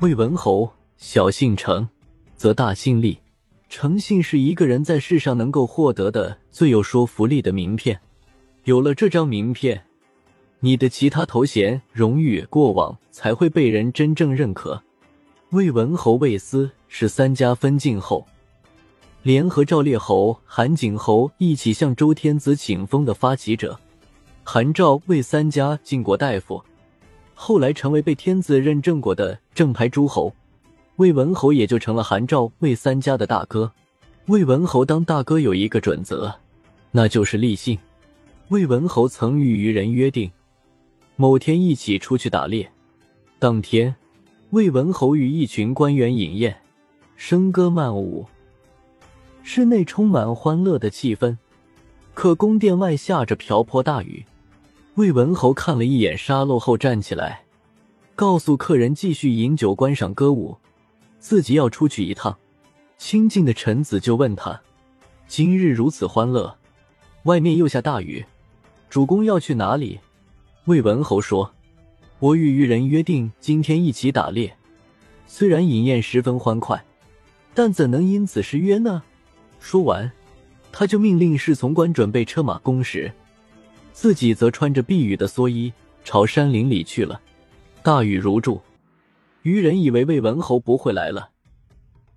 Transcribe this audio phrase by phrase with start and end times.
[0.00, 1.86] 魏文侯小姓程，
[2.34, 3.18] 则大姓厉。
[3.68, 8.00] 诚信是一个人在世上能够获得的最有说服力的名片。
[8.64, 9.84] 有了这张名片，
[10.60, 14.82] 你的其他头衔、荣誉、过往才会被人真正认可。
[15.50, 18.26] 魏文侯魏斯是三家分晋后，
[19.22, 23.78] 联合赵烈侯、韩景侯一起向周天子请封的发起者。
[24.44, 26.64] 韩赵魏三家晋国大夫，
[27.42, 30.30] 后来成为被天子认证过的正牌诸侯。
[30.96, 33.72] 魏文侯也就成了韩赵魏三家的大哥。
[34.26, 36.30] 魏文侯当大哥有一个准则，
[36.90, 37.78] 那就是立信。
[38.48, 40.30] 魏文侯曾与愚人约定，
[41.16, 42.70] 某天一起出去打猎。
[43.38, 43.96] 当天，
[44.50, 46.54] 魏文侯与一群官员饮宴，
[47.18, 48.26] 笙歌曼舞，
[49.42, 51.38] 室内充满欢乐的气氛。
[52.12, 54.26] 可宫殿外下着瓢泼大雨。
[55.00, 57.46] 魏文侯看了一眼沙漏后站起来，
[58.14, 60.54] 告诉客人继续饮酒观赏歌舞。
[61.18, 62.36] 自己要出去一趟，
[62.98, 64.60] 亲近的臣子就问他
[65.26, 66.54] ：“今日如此欢乐，
[67.22, 68.22] 外面又下大雨，
[68.90, 69.98] 主公要去哪里？”
[70.66, 71.50] 魏文侯说
[72.20, 74.54] ：“我与愚人约定今天一起打猎，
[75.26, 76.84] 虽然饮宴十分欢快，
[77.54, 79.02] 但怎能因此失约呢？”
[79.60, 80.12] 说完，
[80.70, 83.10] 他就命令侍从官准备车马弓矢，
[84.00, 85.70] 自己则穿着避雨的蓑衣
[86.04, 87.20] 朝山林里去了。
[87.82, 88.58] 大雨如注。
[89.42, 91.28] 愚人以为魏文侯不会来了，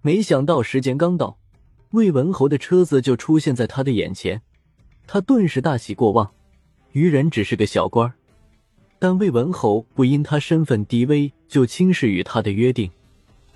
[0.02, 1.38] 没想到时间刚到，
[1.92, 4.42] 魏文侯的车子就出现在他的眼前，
[5.06, 6.32] 他顿时大喜过望。
[6.94, 8.14] 愚人只是个小官
[8.98, 12.90] 但魏文侯不因他身份低微就轻视与他的约定，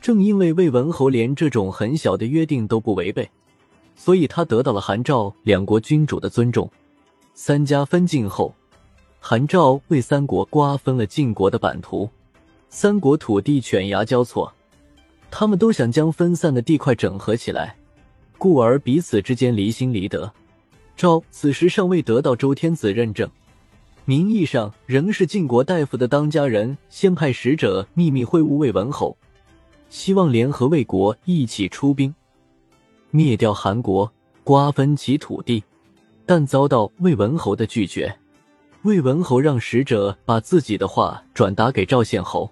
[0.02, 3.30] 正因为魏文侯连这种很小的约定都不违背，
[3.96, 6.70] 所以他得到了韩赵两国君主的尊重。
[7.40, 8.52] 三家分晋后，
[9.20, 12.10] 韩赵为三国瓜分了晋国的版图。
[12.68, 14.52] 三国土地犬牙交错，
[15.30, 17.78] 他们都想将分散的地块整合起来，
[18.40, 20.34] 故而彼此之间离心离德。
[20.96, 23.30] 赵此时尚未得到周天子认证，
[24.06, 29.16] 名义上仍是晋国大夫的当家人，先派使者秘密会晤魏文侯，
[29.90, 32.16] 希望联合魏国一起出兵
[33.12, 34.12] 灭掉韩国，
[34.44, 35.64] 瓜分其土地，
[36.28, 38.14] 但遭到魏文侯的拒绝。
[38.84, 42.52] 魏文侯让使者把自己的话转达给赵献侯。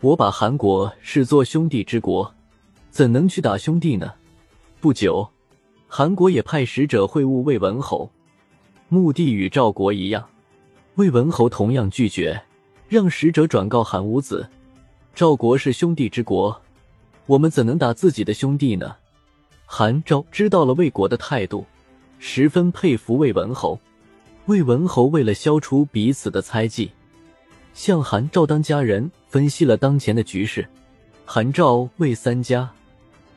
[0.00, 2.34] 我把韩国视作兄弟之国，
[2.90, 4.12] 怎能去打兄弟呢？
[4.80, 5.26] 不久，
[5.86, 8.10] 韩国也派使者会晤魏文侯，
[8.88, 10.28] 目的与赵国一样。
[10.96, 12.42] 魏文侯同样拒绝，
[12.88, 14.48] 让使者转告韩武子：
[15.14, 16.60] 赵国是兄弟之国，
[17.26, 18.96] 我们怎能打自己的兄弟呢？
[19.64, 21.64] 韩赵知道了魏国的态度，
[22.18, 23.78] 十分佩服魏文侯。
[24.46, 26.90] 魏文侯为了消除彼此的猜忌。
[27.74, 30.66] 向韩赵当家人分析了当前的局势，
[31.24, 32.70] 韩赵魏三家，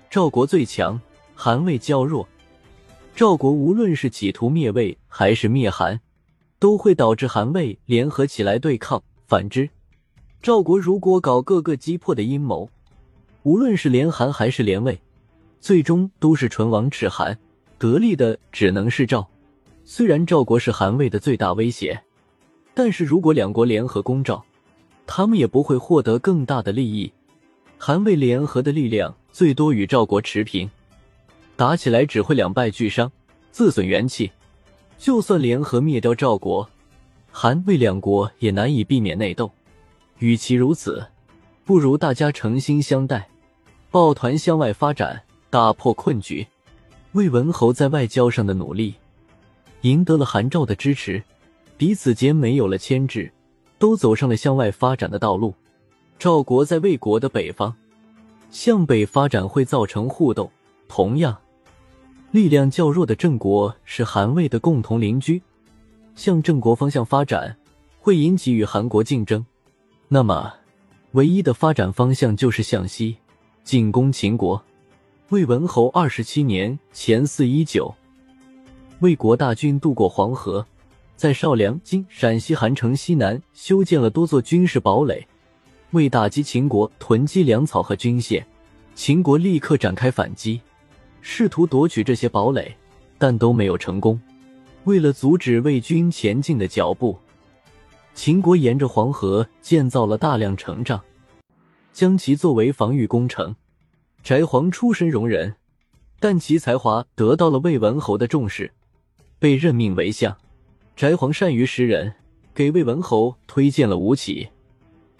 [0.09, 0.99] 赵国最强，
[1.35, 2.27] 韩魏较弱。
[3.15, 5.99] 赵国无论是企图灭魏还是灭韩，
[6.57, 9.03] 都会导致韩魏联合起来对抗。
[9.27, 9.69] 反之，
[10.41, 12.69] 赵国如果搞各个击破的阴谋，
[13.43, 15.01] 无论是联韩还是联魏，
[15.59, 17.37] 最终都是唇亡齿寒，
[17.79, 19.27] 得利的只能是赵。
[19.83, 21.99] 虽然赵国是韩魏的最大威胁。
[22.75, 24.41] 但是如果两国联合攻赵，
[25.05, 27.11] 他们也不会获得更大的利益。
[27.77, 30.69] 韩魏联合的力量最多与赵国持平，
[31.57, 33.11] 打起来只会两败俱伤，
[33.51, 34.31] 自损元气。
[34.97, 36.69] 就算联合灭掉赵国，
[37.31, 39.51] 韩魏两国也难以避免内斗。
[40.19, 41.05] 与其如此，
[41.65, 43.27] 不如大家诚心相待，
[43.91, 46.47] 抱团向外发展，打破困局。
[47.13, 48.93] 魏文侯在外交上的努力，
[49.81, 51.23] 赢得了韩赵的支持。
[51.75, 53.31] 彼此间没有了牵制，
[53.79, 55.53] 都走上了向外发展的道路。
[56.19, 57.73] 赵国在魏国的北方，
[58.51, 60.51] 向北发展会造成互动。
[60.87, 61.35] 同样，
[62.31, 65.41] 力量较弱的郑国是韩魏的共同邻居，
[66.15, 67.57] 向郑国方向发展
[67.99, 69.43] 会引起与韩国竞争。
[70.09, 70.53] 那么，
[71.13, 73.17] 唯一的发展方向就是向西
[73.63, 74.61] 进攻秦国。
[75.29, 77.93] 魏文侯二十七年前四一九，
[79.01, 80.65] 魏国大军渡过黄河。
[81.15, 85.27] 在少梁（今陕西韩城西南）修建了多座军事堡垒，
[85.91, 88.43] 为打击秦国囤积粮草和军械。
[88.95, 90.59] 秦国立刻展开反击，
[91.21, 92.75] 试图夺取这些堡垒，
[93.19, 94.19] 但都没有成功。
[94.85, 97.15] 为了阻止魏军前进的脚步，
[98.15, 100.99] 秦国沿着黄河建造了大量城障，
[101.93, 103.55] 将其作为防御工程。
[104.23, 105.55] 翟璜出身戎人，
[106.19, 108.71] 但其才华得到了魏文侯的重视，
[109.39, 110.37] 被任命为相。
[110.95, 112.13] 翟璜善于识人，
[112.53, 114.49] 给魏文侯推荐了吴起。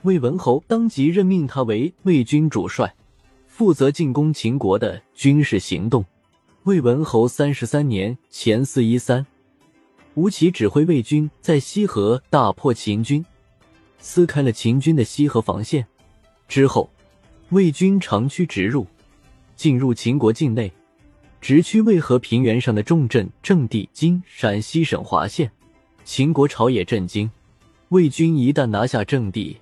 [0.04, 2.96] 魏文侯当即任命他为魏军主帅，
[3.48, 6.06] 负责进攻秦国的军事行动。
[6.64, 9.26] 魏文侯三十三年（前四一三），
[10.16, 13.26] 吴起指挥魏军在西河大破秦军，
[13.98, 15.88] 撕开了秦军的西河防线。
[16.48, 16.90] 之后，
[17.52, 18.86] 魏军长驱直入，
[19.56, 20.72] 进入秦国境内，
[21.42, 25.50] 直趋渭河平原上的重镇郑地（今陕西省华县）。
[26.06, 27.28] 秦国朝野震惊，
[27.88, 29.58] 魏军一旦拿下郑地，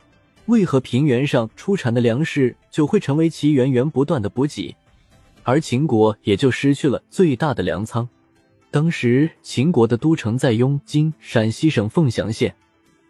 [0.48, 4.76] 渭河平原上出产的粮食就会成为其源源不断的补给，
[5.44, 8.08] 而秦国也就失去了最大的粮仓。
[8.70, 12.54] 当时秦国的都城在雍（今陕西省凤翔县），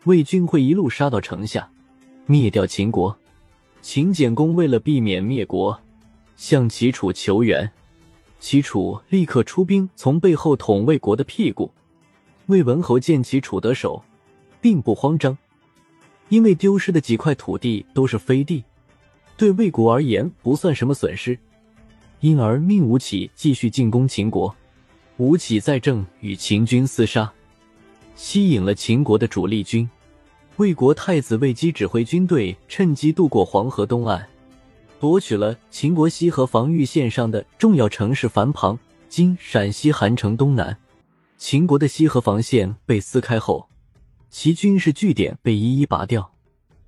[0.05, 1.67] 魏军会一路杀到城下，
[2.27, 3.17] 灭掉秦国。
[3.81, 5.79] 秦简公为了避免灭国，
[6.35, 7.71] 向齐楚求援，
[8.39, 11.71] 齐楚立刻出兵从背后捅魏国的屁股。
[12.47, 14.03] 魏文侯见齐楚得手，
[14.59, 15.37] 并不慌张，
[16.29, 18.63] 因为丢失的几块土地都是飞地，
[19.35, 21.37] 对魏国而言不算什么损失，
[22.19, 24.53] 因而命吴起继续进攻秦国。
[25.17, 27.31] 吴起在郑与秦军厮杀，
[28.15, 29.89] 吸引了秦国的主力军。
[30.57, 34.25] 魏国太子魏姬指挥军队趁机渡过黄河东岸，
[34.99, 38.77] 夺取了秦国西河防御线上的重要城市樊庞
[39.07, 40.75] （今陕西韩城东南）。
[41.37, 43.67] 秦国的西河防线被撕开后，
[44.31, 46.31] 其军事据点被一一拔掉。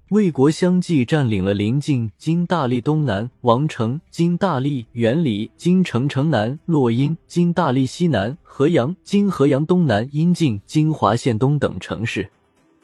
[0.09, 12.27] 魏国相继占领了临近今大荔东南王城（今大荔原里）、今城城南洛阴（今大荔西南）、河阳（今河阳东南）、阴晋（今华县东）等城市。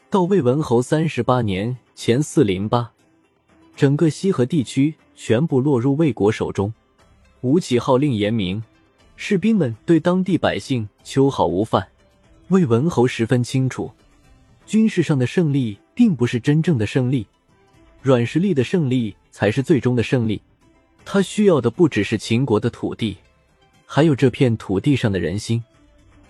[0.08, 2.92] 到魏文侯三十八年（前四零八），
[3.74, 6.72] 整个西河地区全部落入魏国手中。
[7.40, 8.62] 吴起号令严明，
[9.16, 11.88] 士兵们对当地百姓秋毫无犯。
[12.48, 13.90] 魏文侯十分清楚，
[14.64, 17.26] 军事上的胜利并不是真正的胜利，
[18.00, 20.40] 软实力的胜利才是最终的胜利。
[21.04, 23.16] 他需要的不只是秦国的土地，
[23.84, 25.62] 还有这片土地上的人心。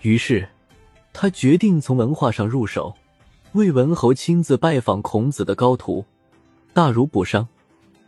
[0.01, 0.49] 于是，
[1.13, 2.91] 他决定从文化上入手。
[3.53, 6.03] 魏文侯亲自拜访孔子的高徒
[6.73, 7.47] 大儒卜商，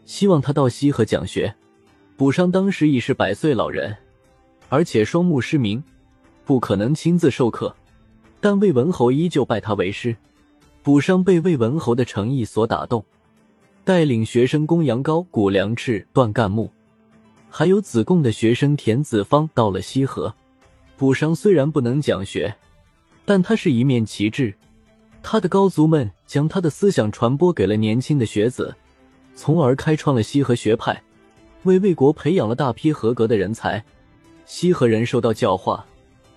[0.06, 1.56] 希望他到西河讲学。
[2.18, 3.95] 卜商当时已是百岁老人，
[4.68, 5.81] 而且双目失明，
[6.45, 7.74] 不可能亲自授课。
[8.41, 10.15] 但魏文侯依旧拜他为师。
[10.83, 13.03] 卜商被魏文侯的诚意所打动，
[13.85, 16.69] 带领学生公羊高、谷梁赤、段干木，
[17.50, 20.33] 还有子贡的学生田子方到了西河。
[20.97, 22.53] 卜商虽然不能讲学，
[23.25, 24.53] 但他是一面旗帜。
[25.21, 28.75] 他的高族们将他的思想传播给了年轻的学子，
[29.36, 31.01] 从而开创了西河学派，
[31.63, 33.83] 为魏国培养了大批合格的人才。
[34.45, 35.86] 西河人受到教化，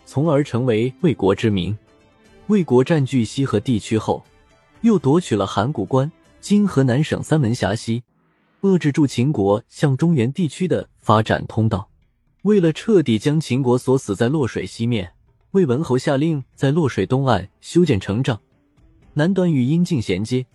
[0.04, 1.76] 从而成为魏国之名。
[2.48, 4.22] 魏国占据西河地区后，
[4.82, 8.02] 又夺取了函谷关（今河南省三门峡西），
[8.60, 11.88] 遏制住秦国向中原地区的发展通道。
[12.42, 15.12] 为了彻底将秦国锁死在洛水西面，
[15.52, 18.38] 魏文侯下令在洛水东岸修建城障。
[19.14, 20.46] 南端与阴晋衔接，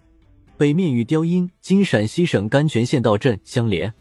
[0.57, 3.93] 北面与雕阴（今陕西省甘泉县道镇）相连。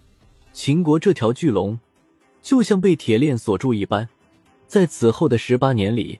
[0.54, 1.78] 秦国这条巨龙
[2.40, 4.08] 就像被铁链锁住一般，
[4.66, 6.18] 在此后的十八年里，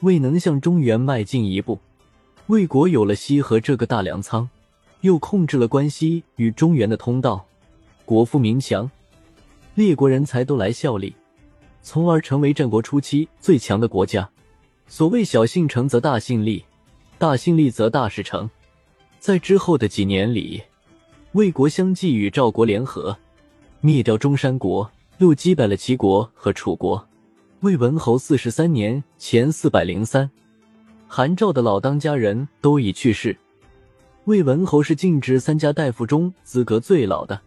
[0.00, 1.78] 未能向中原迈进一步。
[2.48, 4.46] 魏国有了西河这个大粮仓，
[5.00, 7.42] 又控制了关西与中原的通道，
[8.04, 8.90] 国富民强，
[9.74, 11.14] 列国人才都来效力，
[11.80, 14.28] 从而成为战国初期最强的国家。
[14.86, 16.62] 所谓小信成则大信立。
[17.22, 18.50] 大兴立则大事成，
[19.20, 20.60] 在之后的几年里，
[21.34, 23.16] 魏国相继与赵国联合，
[23.80, 27.06] 灭掉中山国，又击败了齐国和楚国。
[27.60, 30.28] 魏文侯四十三年（前四百零三），
[31.06, 33.36] 韩赵的老当家人都已去世，
[34.24, 37.40] 魏文侯是晋至三家大夫中资格最老的。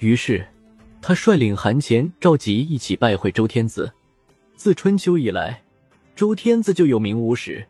[0.00, 0.44] 于是，
[1.00, 3.92] 他率领韩虔、赵吉一起拜会周天子。
[4.56, 5.62] 自春秋以来，
[6.16, 7.64] 周天子就有名无实。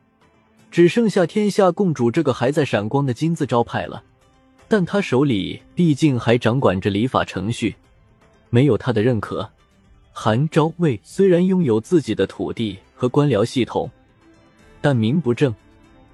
[0.74, 4.02] 只剩下天下共主这个还在闪光的金字招牌了，
[4.66, 7.76] 但他手里毕竟还掌管着礼法程序，
[8.50, 9.48] 没有他的认可，
[10.10, 13.88] 韩昭魏虽然拥有自己的土地和官僚系统，
[14.80, 15.54] 但名不正，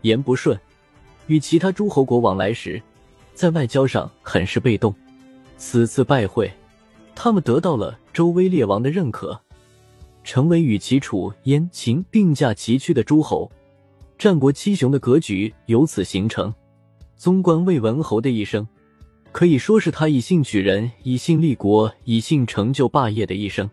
[0.03, 0.61] 言不顺，
[1.27, 2.83] 与其他诸侯国往来时，
[3.33, 4.95] 在外交上很是被动。
[5.57, 6.53] 此次拜会，
[7.15, 9.41] 他们得到了周威烈王的认可，
[10.23, 13.51] 成为与齐、楚、燕、秦并驾齐驱的诸侯。
[14.21, 16.55] 战国七雄的格局由此形成。
[17.17, 18.69] 纵观魏文侯的一生，
[19.33, 23.71] 可以说是他以姓取人、以姓立国、以姓成就霸业的一生。